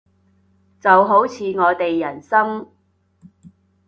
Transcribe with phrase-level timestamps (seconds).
[0.79, 2.67] 就好似我哋人生